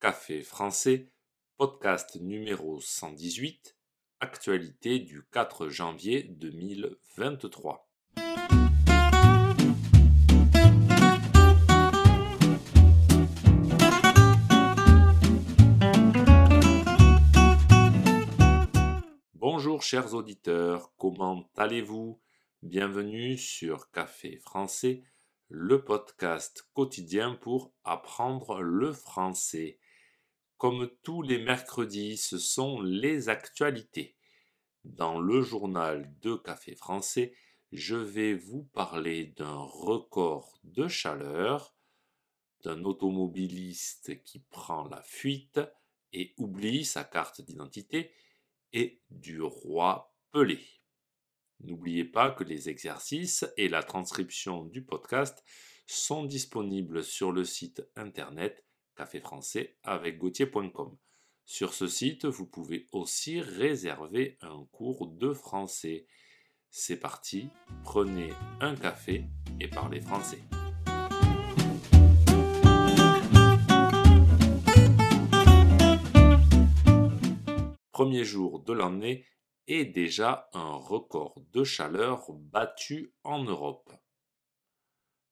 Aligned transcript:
Café 0.00 0.42
français, 0.42 1.10
podcast 1.56 2.14
numéro 2.20 2.80
118, 2.80 3.76
actualité 4.20 5.00
du 5.00 5.24
4 5.32 5.68
janvier 5.68 6.22
2023. 6.22 7.90
Bonjour 19.34 19.82
chers 19.82 20.14
auditeurs, 20.14 20.92
comment 20.96 21.50
allez-vous? 21.56 22.20
Bienvenue 22.62 23.36
sur 23.36 23.90
Café 23.90 24.36
français, 24.36 25.02
le 25.48 25.82
podcast 25.82 26.68
quotidien 26.72 27.34
pour 27.34 27.72
apprendre 27.82 28.60
le 28.60 28.92
français. 28.92 29.80
Comme 30.58 30.90
tous 31.04 31.22
les 31.22 31.38
mercredis, 31.38 32.16
ce 32.16 32.36
sont 32.36 32.80
les 32.80 33.28
actualités. 33.28 34.16
Dans 34.82 35.20
le 35.20 35.40
journal 35.40 36.12
de 36.20 36.34
Café 36.34 36.74
français, 36.74 37.32
je 37.70 37.94
vais 37.94 38.34
vous 38.34 38.64
parler 38.64 39.26
d'un 39.36 39.54
record 39.54 40.58
de 40.64 40.88
chaleur, 40.88 41.76
d'un 42.64 42.82
automobiliste 42.82 44.20
qui 44.24 44.40
prend 44.40 44.88
la 44.88 45.00
fuite 45.02 45.60
et 46.12 46.34
oublie 46.38 46.84
sa 46.84 47.04
carte 47.04 47.40
d'identité, 47.40 48.10
et 48.72 49.00
du 49.10 49.40
roi 49.40 50.12
Pelé. 50.32 50.58
N'oubliez 51.60 52.04
pas 52.04 52.32
que 52.32 52.42
les 52.42 52.68
exercices 52.68 53.46
et 53.56 53.68
la 53.68 53.84
transcription 53.84 54.64
du 54.64 54.82
podcast 54.82 55.44
sont 55.86 56.24
disponibles 56.24 57.04
sur 57.04 57.30
le 57.30 57.44
site 57.44 57.88
internet 57.94 58.67
café 58.98 59.20
français 59.20 59.76
avec 59.84 60.18
gauthier.com. 60.18 60.96
Sur 61.44 61.72
ce 61.72 61.86
site, 61.86 62.24
vous 62.26 62.46
pouvez 62.46 62.88
aussi 62.90 63.40
réserver 63.40 64.36
un 64.40 64.66
cours 64.72 65.06
de 65.06 65.32
français. 65.32 66.04
C'est 66.68 66.98
parti, 66.98 67.48
prenez 67.84 68.30
un 68.60 68.74
café 68.74 69.24
et 69.60 69.68
parlez 69.68 70.00
français. 70.00 70.40
Premier 77.92 78.24
jour 78.24 78.64
de 78.64 78.72
l'année 78.72 79.24
et 79.68 79.84
déjà 79.84 80.48
un 80.54 80.74
record 80.74 81.40
de 81.52 81.62
chaleur 81.62 82.32
battu 82.32 83.14
en 83.22 83.44
Europe. 83.44 83.92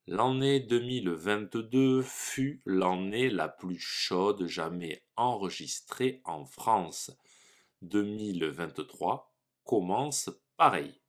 L'année 0.09 0.61
2022 0.61 2.01
fut 2.01 2.63
l'année 2.65 3.29
la 3.29 3.49
plus 3.49 3.81
chaude 3.81 4.47
jamais 4.47 5.03
enregistrée 5.17 6.21
en 6.25 6.45
France. 6.45 7.11
2023 7.83 9.35
commence 9.65 10.31
pareil. 10.57 11.01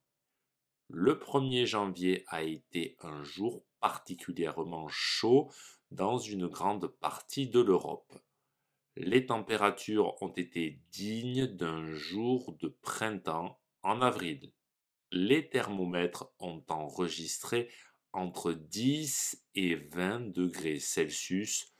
Le 0.88 1.14
1er 1.14 1.64
janvier 1.64 2.24
a 2.26 2.42
été 2.42 2.96
un 3.02 3.22
jour 3.22 3.64
particulièrement 3.78 4.88
chaud 4.88 5.48
dans 5.92 6.18
une 6.18 6.48
grande 6.48 6.88
partie 6.88 7.46
de 7.46 7.60
l'Europe. 7.60 8.18
Les 8.96 9.26
températures 9.26 10.20
ont 10.20 10.32
été 10.32 10.82
dignes 10.90 11.46
d'un 11.46 11.86
jour 11.92 12.56
de 12.58 12.66
printemps 12.82 13.60
en 13.84 14.02
avril. 14.02 14.52
Les 15.12 15.48
thermomètres 15.48 16.32
ont 16.40 16.64
enregistré 16.68 17.70
entre 18.18 18.52
10 18.52 19.44
et 19.54 19.76
20 19.76 20.32
degrés 20.32 20.80
Celsius 20.80 21.72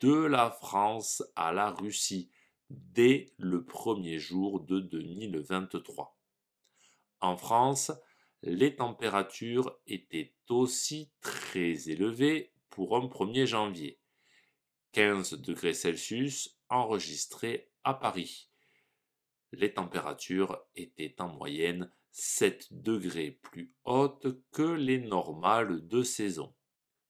de 0.00 0.14
la 0.14 0.50
France 0.50 1.22
à 1.36 1.52
la 1.52 1.72
Russie 1.72 2.30
dès 2.70 3.34
le 3.36 3.66
premier 3.66 4.18
jour 4.18 4.60
de 4.60 4.80
2023. 4.80 6.18
En 7.20 7.36
France, 7.36 7.92
les 8.42 8.76
températures 8.76 9.78
étaient 9.86 10.34
aussi 10.48 11.12
très 11.20 11.90
élevées 11.90 12.54
pour 12.70 12.96
un 12.96 13.06
1er 13.06 13.44
janvier. 13.44 14.00
15 14.92 15.34
degrés 15.34 15.74
Celsius 15.74 16.58
enregistrés 16.70 17.70
à 17.82 17.92
Paris. 17.92 18.48
Les 19.52 19.74
températures 19.74 20.64
étaient 20.76 21.16
en 21.20 21.28
moyenne 21.28 21.92
7 22.16 22.68
degrés 22.70 23.40
plus 23.42 23.74
hautes 23.82 24.28
que 24.52 24.62
les 24.62 25.00
normales 25.00 25.84
de 25.88 26.04
saison. 26.04 26.54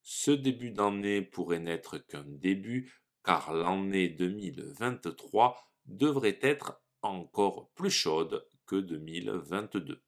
Ce 0.00 0.31
début 0.31 0.70
d'année 0.70 1.20
pourrait 1.20 1.59
n'être 1.59 1.98
qu'un 1.98 2.25
début 2.26 2.91
car 3.22 3.53
l'année 3.53 4.09
2023 4.09 5.59
devrait 5.84 6.38
être 6.41 6.82
encore 7.03 7.70
plus 7.75 7.91
chaude 7.91 8.47
que 8.66 8.76
2022. 8.76 10.03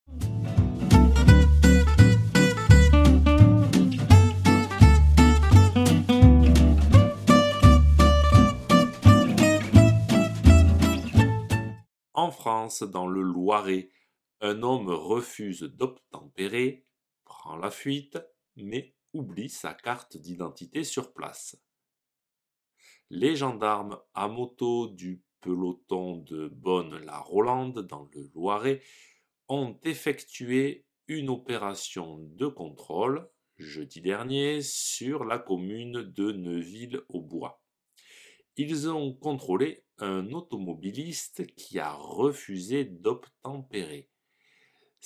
En 12.15 12.31
France, 12.31 12.83
dans 12.83 13.07
le 13.07 13.21
Loiret, 13.21 13.91
un 14.41 14.63
homme 14.63 14.91
refuse 14.91 15.63
d'obtempérer, 15.63 16.85
prend 17.25 17.57
la 17.57 17.71
fuite, 17.71 18.19
mais 18.57 18.95
oublie 19.13 19.49
sa 19.49 19.75
carte 19.75 20.17
d'identité 20.17 20.85
sur 20.85 21.13
place. 21.13 21.57
Les 23.11 23.37
gendarmes 23.37 23.99
à 24.15 24.29
moto 24.29 24.89
du 24.89 25.23
peloton 25.41 26.17
de 26.17 26.49
Bonne-la-Rolande 26.49 27.87
dans 27.87 28.09
le 28.15 28.31
Loiret 28.35 28.83
ont 29.49 29.79
effectué 29.85 30.87
une 31.09 31.31
opération 31.31 32.19
de 32.19 32.47
contrôle 32.47 33.31
jeudi 33.59 34.01
dernier 34.01 34.61
sur 34.61 35.25
la 35.25 35.39
commune 35.39 36.03
de 36.03 36.33
Neuville-au-Bois. 36.33 37.63
Ils 38.57 38.89
ont 38.89 39.15
contrôlé 39.15 39.85
un 39.99 40.33
automobiliste 40.33 41.47
qui 41.55 41.79
a 41.79 41.93
refusé 41.93 42.85
d'obtempérer 42.85 44.11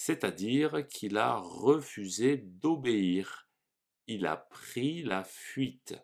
c'est-à-dire 0.02 0.88
qu'il 0.88 1.18
a 1.18 1.36
refusé 1.36 2.38
d'obéir. 2.38 3.50
Il 4.06 4.24
a 4.24 4.38
pris 4.38 5.02
la 5.02 5.24
fuite. 5.24 5.94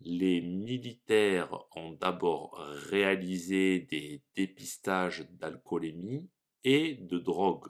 Les 0.00 0.40
militaires 0.40 1.56
ont 1.76 1.92
d'abord 1.92 2.54
réalisé 2.58 3.78
des 3.78 4.24
dépistages 4.34 5.28
d'alcoolémie 5.30 6.28
et 6.64 6.96
de 6.96 7.20
drogue, 7.20 7.68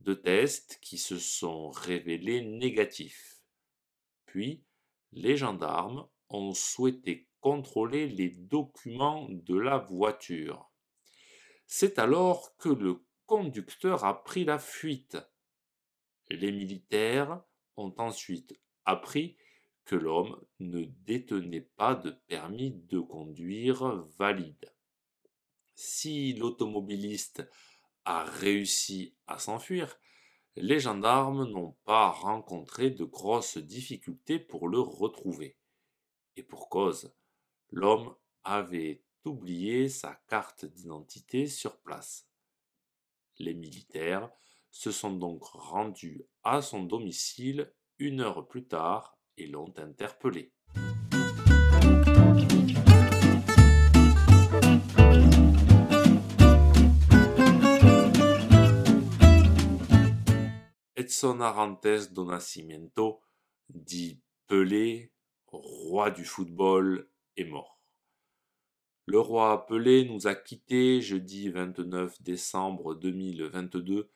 deux 0.00 0.20
tests 0.20 0.78
qui 0.82 0.98
se 0.98 1.18
sont 1.18 1.70
révélés 1.70 2.42
négatifs. 2.42 3.40
Puis, 4.26 4.62
les 5.12 5.38
gendarmes 5.38 6.06
ont 6.28 6.52
souhaité 6.52 7.30
contrôler 7.40 8.08
les 8.08 8.28
documents 8.28 9.26
de 9.30 9.56
la 9.56 9.78
voiture. 9.78 10.70
C'est 11.66 11.98
alors 11.98 12.54
que 12.58 12.68
le 12.68 13.02
conducteur 13.26 14.04
a 14.04 14.22
pris 14.22 14.44
la 14.44 14.58
fuite. 14.58 15.18
Les 16.28 16.52
militaires 16.52 17.42
ont 17.76 17.94
ensuite 17.98 18.54
appris 18.84 19.36
que 19.84 19.96
l'homme 19.96 20.40
ne 20.60 20.84
détenait 20.84 21.68
pas 21.76 21.94
de 21.94 22.10
permis 22.28 22.70
de 22.70 23.00
conduire 23.00 24.06
valide. 24.18 24.72
Si 25.74 26.34
l'automobiliste 26.34 27.48
a 28.04 28.24
réussi 28.24 29.16
à 29.26 29.38
s'enfuir, 29.38 29.98
les 30.56 30.80
gendarmes 30.80 31.48
n'ont 31.50 31.76
pas 31.84 32.10
rencontré 32.10 32.90
de 32.90 33.04
grosses 33.04 33.58
difficultés 33.58 34.38
pour 34.38 34.68
le 34.68 34.80
retrouver. 34.80 35.56
Et 36.36 36.42
pour 36.42 36.68
cause, 36.68 37.14
l'homme 37.70 38.14
avait 38.44 39.02
oublié 39.24 39.88
sa 39.88 40.14
carte 40.28 40.64
d'identité 40.64 41.46
sur 41.46 41.80
place. 41.80 42.28
Les 43.42 43.54
militaires 43.54 44.30
se 44.70 44.92
sont 44.92 45.10
donc 45.10 45.42
rendus 45.42 46.24
à 46.44 46.62
son 46.62 46.84
domicile 46.84 47.72
une 47.98 48.20
heure 48.20 48.46
plus 48.46 48.68
tard 48.68 49.18
et 49.36 49.48
l'ont 49.48 49.74
interpellé. 49.78 50.52
Edson 60.94 61.40
Arantes 61.40 62.12
do 62.12 62.24
Nascimento, 62.24 63.22
dit 63.68 64.22
Pelé, 64.46 65.12
roi 65.48 66.12
du 66.12 66.24
football, 66.24 67.08
est 67.36 67.42
mort. 67.42 67.71
Le 69.12 69.20
roi 69.20 69.66
Pelé 69.66 70.06
nous 70.06 70.26
a 70.26 70.34
quittés 70.34 71.02
jeudi 71.02 71.50
29 71.50 72.22
décembre 72.22 72.94
2022 72.94 74.10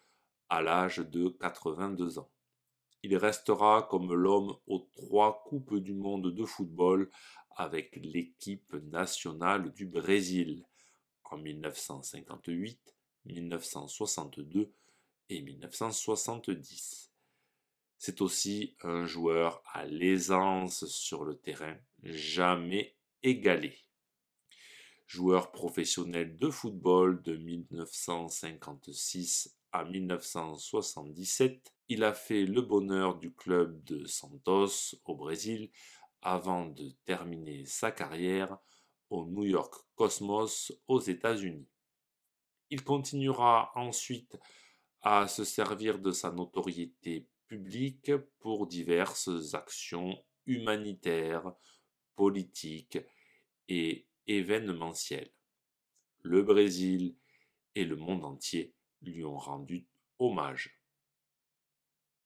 à 0.49 0.63
l'âge 0.63 1.01
de 1.01 1.29
82 1.39 2.19
ans. 2.19 2.31
Il 3.03 3.15
restera 3.19 3.87
comme 3.91 4.15
l'homme 4.15 4.57
aux 4.67 4.89
trois 4.95 5.45
coupes 5.45 5.77
du 5.77 5.93
monde 5.93 6.35
de 6.35 6.45
football 6.47 7.11
avec 7.57 7.95
l'équipe 7.97 8.73
nationale 8.73 9.71
du 9.75 9.85
Brésil 9.85 10.65
en 11.25 11.37
1958, 11.37 12.97
1962 13.27 14.73
et 15.29 15.43
1970. 15.43 17.13
C'est 17.99 18.23
aussi 18.23 18.75
un 18.83 19.05
joueur 19.05 19.63
à 19.75 19.85
l'aisance 19.85 20.87
sur 20.87 21.23
le 21.27 21.37
terrain, 21.37 21.77
jamais 22.03 22.97
égalé. 23.23 23.86
Joueur 25.06 25.53
professionnel 25.53 26.37
de 26.37 26.50
football 26.50 27.23
de 27.23 27.37
1956 27.37 29.56
à 29.70 29.85
1977, 29.85 31.73
il 31.88 32.03
a 32.03 32.12
fait 32.12 32.44
le 32.44 32.61
bonheur 32.61 33.17
du 33.17 33.32
club 33.32 33.85
de 33.85 34.05
Santos 34.06 34.97
au 35.05 35.14
Brésil 35.14 35.70
avant 36.23 36.67
de 36.67 36.91
terminer 37.05 37.64
sa 37.67 37.93
carrière 37.93 38.58
au 39.08 39.26
New 39.26 39.44
York 39.44 39.75
Cosmos 39.94 40.73
aux 40.88 41.00
États-Unis. 41.00 41.69
Il 42.70 42.82
continuera 42.82 43.70
ensuite 43.76 44.37
à 45.02 45.29
se 45.29 45.44
servir 45.44 46.00
de 46.00 46.11
sa 46.11 46.32
notoriété 46.32 47.29
publique 47.47 48.11
pour 48.41 48.67
diverses 48.67 49.55
actions 49.55 50.20
humanitaires, 50.47 51.52
politiques 52.17 52.99
et 53.69 54.06
événementielles. 54.26 55.31
Le 56.23 56.43
Brésil 56.43 57.14
et 57.75 57.84
le 57.84 57.96
monde 57.96 58.25
entier 58.25 58.75
lui 59.02 59.25
ont 59.25 59.37
rendu 59.37 59.87
hommage. 60.19 60.81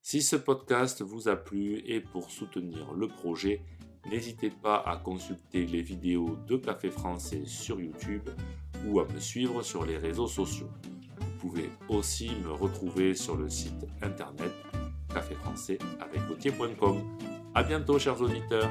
Si 0.02 0.22
ce 0.22 0.36
podcast 0.36 1.02
vous 1.02 1.28
a 1.28 1.36
plu 1.36 1.82
et 1.84 2.00
pour 2.00 2.30
soutenir 2.30 2.94
le 2.94 3.08
projet, 3.08 3.62
n'hésitez 4.06 4.50
pas 4.50 4.76
à 4.76 4.96
consulter 4.96 5.66
les 5.66 5.82
vidéos 5.82 6.36
de 6.46 6.56
Café 6.56 6.90
Français 6.90 7.44
sur 7.44 7.80
YouTube 7.80 8.28
ou 8.86 9.00
à 9.00 9.06
me 9.06 9.20
suivre 9.20 9.62
sur 9.62 9.84
les 9.84 9.98
réseaux 9.98 10.28
sociaux. 10.28 10.70
Vous 11.18 11.38
pouvez 11.38 11.70
aussi 11.88 12.30
me 12.30 12.52
retrouver 12.52 13.14
sur 13.14 13.36
le 13.36 13.50
site 13.50 13.86
internet 14.00 14.52
café 15.12 15.34
français 15.34 15.78
avec 16.00 16.20
A 17.54 17.62
bientôt, 17.62 17.98
chers 17.98 18.20
auditeurs! 18.20 18.70